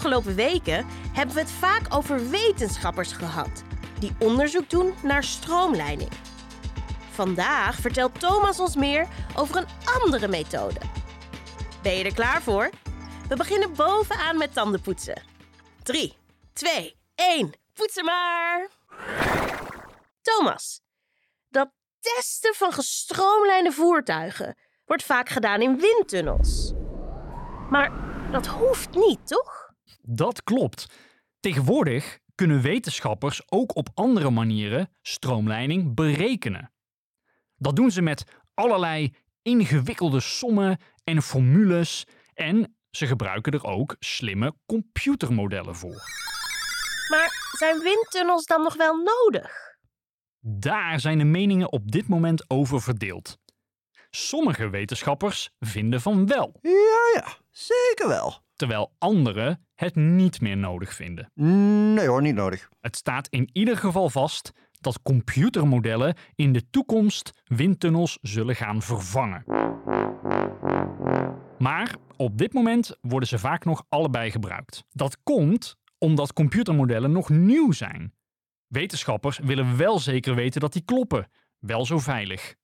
afgelopen 0.00 0.34
weken 0.34 0.86
hebben 1.12 1.34
we 1.34 1.40
het 1.40 1.50
vaak 1.50 1.94
over 1.94 2.30
wetenschappers 2.30 3.12
gehad 3.12 3.62
die 3.98 4.12
onderzoek 4.18 4.70
doen 4.70 4.94
naar 5.02 5.24
stroomleiding. 5.24 6.10
Vandaag 7.10 7.76
vertelt 7.76 8.20
Thomas 8.20 8.60
ons 8.60 8.76
meer 8.76 9.08
over 9.36 9.56
een 9.56 9.66
andere 10.02 10.28
methode. 10.28 10.80
Ben 11.82 11.96
je 11.96 12.04
er 12.04 12.14
klaar 12.14 12.42
voor? 12.42 12.70
We 13.28 13.36
beginnen 13.36 13.74
bovenaan 13.74 14.38
met 14.38 14.52
tandenpoetsen. 14.52 15.22
3, 15.82 16.16
2, 16.52 16.96
1, 17.14 17.52
poetsen 17.74 18.04
maar! 18.04 18.68
Thomas, 20.22 20.80
dat 21.48 21.70
testen 22.00 22.54
van 22.54 22.72
gestroomlijnde 22.72 23.72
voertuigen 23.72 24.56
wordt 24.84 25.02
vaak 25.02 25.28
gedaan 25.28 25.60
in 25.60 25.80
windtunnels. 25.80 26.72
Maar 27.70 27.92
dat 28.30 28.46
hoeft 28.46 28.94
niet, 28.94 29.26
toch? 29.26 29.69
Dat 30.02 30.42
klopt. 30.42 30.86
Tegenwoordig 31.40 32.18
kunnen 32.34 32.60
wetenschappers 32.60 33.42
ook 33.50 33.76
op 33.76 33.88
andere 33.94 34.30
manieren 34.30 34.90
stroomleiding 35.02 35.94
berekenen. 35.94 36.72
Dat 37.56 37.76
doen 37.76 37.90
ze 37.90 38.02
met 38.02 38.24
allerlei 38.54 39.14
ingewikkelde 39.42 40.20
sommen 40.20 40.78
en 41.04 41.22
formules 41.22 42.06
en 42.34 42.76
ze 42.90 43.06
gebruiken 43.06 43.52
er 43.52 43.64
ook 43.64 43.96
slimme 43.98 44.54
computermodellen 44.66 45.76
voor. 45.76 46.02
Maar 47.10 47.54
zijn 47.58 47.78
windtunnels 47.78 48.44
dan 48.44 48.62
nog 48.62 48.76
wel 48.76 48.96
nodig? 48.96 49.78
Daar 50.40 51.00
zijn 51.00 51.18
de 51.18 51.24
meningen 51.24 51.72
op 51.72 51.90
dit 51.90 52.08
moment 52.08 52.50
over 52.50 52.82
verdeeld. 52.82 53.38
Sommige 54.10 54.68
wetenschappers 54.68 55.50
vinden 55.58 56.00
van 56.00 56.26
wel, 56.26 56.58
Ja, 56.62 57.10
ja, 57.14 57.36
zeker 57.50 58.08
wel. 58.08 58.42
Terwijl 58.60 58.92
anderen 58.98 59.66
het 59.74 59.94
niet 59.94 60.40
meer 60.40 60.56
nodig 60.56 60.94
vinden. 60.94 61.30
Nee 61.94 62.06
hoor, 62.06 62.22
niet 62.22 62.34
nodig. 62.34 62.68
Het 62.80 62.96
staat 62.96 63.28
in 63.28 63.48
ieder 63.52 63.76
geval 63.76 64.10
vast 64.10 64.52
dat 64.80 65.02
computermodellen 65.02 66.16
in 66.34 66.52
de 66.52 66.70
toekomst 66.70 67.42
windtunnels 67.44 68.18
zullen 68.22 68.56
gaan 68.56 68.82
vervangen. 68.82 69.44
Maar 71.58 71.96
op 72.16 72.38
dit 72.38 72.52
moment 72.52 72.96
worden 73.00 73.28
ze 73.28 73.38
vaak 73.38 73.64
nog 73.64 73.84
allebei 73.88 74.30
gebruikt. 74.30 74.84
Dat 74.88 75.18
komt 75.22 75.76
omdat 75.98 76.32
computermodellen 76.32 77.12
nog 77.12 77.28
nieuw 77.28 77.72
zijn. 77.72 78.14
Wetenschappers 78.66 79.38
willen 79.38 79.76
wel 79.76 79.98
zeker 79.98 80.34
weten 80.34 80.60
dat 80.60 80.72
die 80.72 80.84
kloppen, 80.84 81.30
wel 81.58 81.86
zo 81.86 81.98
veilig. 81.98 82.54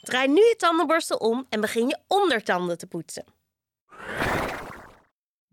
Draai 0.00 0.28
nu 0.28 0.34
je 0.34 0.54
tandenborstel 0.56 1.16
om 1.16 1.46
en 1.48 1.60
begin 1.60 1.88
je 1.88 1.98
ondertanden 2.06 2.78
te 2.78 2.86
poetsen. 2.86 3.33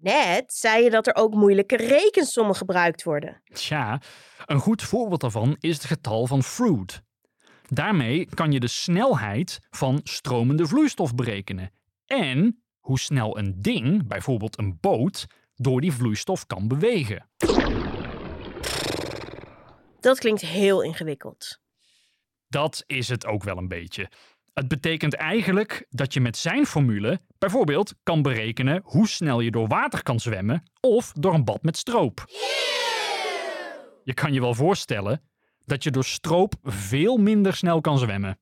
Net 0.02 0.54
zei 0.54 0.84
je 0.84 0.90
dat 0.90 1.08
er 1.08 1.16
ook 1.16 1.34
moeilijke 1.34 1.76
rekensommen 1.76 2.56
gebruikt 2.56 3.04
worden. 3.04 3.42
Tja, 3.54 4.02
een 4.46 4.60
goed 4.60 4.82
voorbeeld 4.82 5.22
daarvan 5.22 5.56
is 5.60 5.74
het 5.74 5.86
getal 5.86 6.28
van 6.28 6.44
Froude. 6.44 6.94
Daarmee 7.68 8.28
kan 8.34 8.52
je 8.52 8.60
de 8.60 8.68
snelheid 8.68 9.60
van 9.70 10.00
stromende 10.04 10.68
vloeistof 10.68 11.16
berekenen 11.16 11.72
en 12.06 12.64
hoe 12.80 13.00
snel 13.00 13.38
een 13.38 13.62
ding, 13.62 14.08
bijvoorbeeld 14.08 14.58
een 14.58 14.78
boot, 14.80 15.28
door 15.56 15.82
die 15.82 15.92
vloeistof 15.92 16.46
kan 16.46 16.68
bewegen. 16.68 17.30
Dat 20.00 20.20
klinkt 20.20 20.42
heel 20.42 20.82
ingewikkeld. 20.82 21.60
Dat 22.48 22.84
is 22.88 23.08
het 23.08 23.26
ook 23.26 23.44
wel 23.44 23.58
een 23.58 23.68
beetje. 23.68 24.10
Het 24.54 24.68
betekent 24.68 25.16
eigenlijk 25.16 25.86
dat 25.90 26.14
je 26.14 26.22
met 26.22 26.38
zijn 26.38 26.66
formule 26.66 27.22
bijvoorbeeld 27.38 27.94
kan 28.04 28.22
berekenen 28.22 28.82
hoe 28.84 29.08
snel 29.08 29.40
je 29.40 29.52
door 29.52 29.68
water 29.68 30.04
kan 30.04 30.20
zwemmen 30.20 30.72
of 30.80 31.12
door 31.12 31.34
een 31.34 31.46
bad 31.46 31.64
met 31.64 31.78
stroop. 31.78 32.26
Je 34.04 34.14
kan 34.14 34.34
je 34.34 34.42
wel 34.42 34.54
voorstellen 34.54 35.30
dat 35.66 35.84
je 35.84 35.92
door 35.92 36.04
stroop 36.04 36.54
veel 36.64 37.18
minder 37.18 37.56
snel 37.56 37.82
kan 37.82 37.98
zwemmen. 37.98 38.40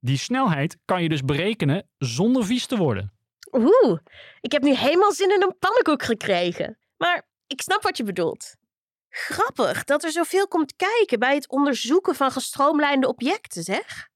Die 0.00 0.18
snelheid 0.18 0.78
kan 0.84 1.02
je 1.02 1.08
dus 1.08 1.24
berekenen 1.24 1.88
zonder 1.98 2.44
vies 2.44 2.66
te 2.66 2.76
worden. 2.76 3.12
Oeh, 3.52 3.98
ik 4.40 4.52
heb 4.52 4.62
nu 4.62 4.74
helemaal 4.74 5.12
zin 5.12 5.30
in 5.30 5.42
een 5.42 5.58
pannenkoek 5.58 6.02
gekregen. 6.02 6.78
Maar 6.96 7.28
ik 7.46 7.60
snap 7.62 7.82
wat 7.82 7.96
je 7.96 8.04
bedoelt. 8.04 8.56
Grappig 9.08 9.84
dat 9.84 10.04
er 10.04 10.10
zoveel 10.10 10.48
komt 10.48 10.76
kijken 10.76 11.18
bij 11.18 11.34
het 11.34 11.48
onderzoeken 11.48 12.14
van 12.14 12.30
gestroomlijnde 12.30 13.08
objecten, 13.08 13.62
zeg. 13.62 14.08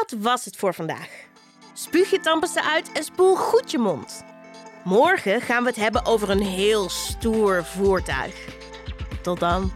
Dat 0.00 0.14
was 0.20 0.44
het 0.44 0.56
voor 0.56 0.74
vandaag. 0.74 1.08
Spuug 1.72 2.10
je 2.10 2.20
tandpasta 2.20 2.72
uit 2.72 2.92
en 2.92 3.04
spoel 3.04 3.36
goed 3.36 3.70
je 3.70 3.78
mond. 3.78 4.24
Morgen 4.84 5.40
gaan 5.40 5.62
we 5.62 5.68
het 5.68 5.78
hebben 5.78 6.06
over 6.06 6.30
een 6.30 6.42
heel 6.42 6.88
stoer 6.88 7.64
voertuig. 7.64 8.34
Tot 9.22 9.40
dan. 9.40 9.72